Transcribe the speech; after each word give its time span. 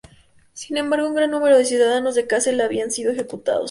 Sin 0.53 0.77
embargo, 0.77 1.07
un 1.07 1.13
gran 1.13 1.29
número 1.29 1.59
de 1.59 1.63
ciudadanos 1.63 2.15
de 2.15 2.25
Kassel 2.25 2.59
habían 2.61 2.89
sido 2.89 3.11
ejecutados. 3.11 3.59